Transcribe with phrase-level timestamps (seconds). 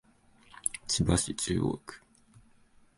[0.87, 2.01] 千葉市中央区